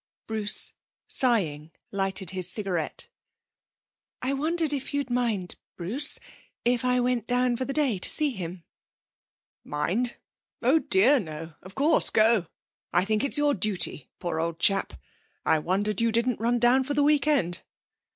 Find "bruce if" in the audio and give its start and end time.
5.75-6.83